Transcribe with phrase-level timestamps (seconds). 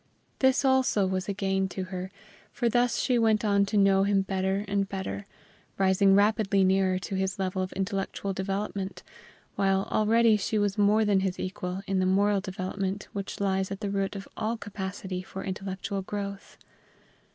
[0.39, 2.09] This also was a gain to her,
[2.51, 5.27] for thus she went on to know him better and better,
[5.77, 9.03] rising rapidly nearer to his level of intellectual development,
[9.53, 13.79] while already she was more than his equal in the moral development which lies at
[13.81, 16.57] the root of all capacity for intellectual growth.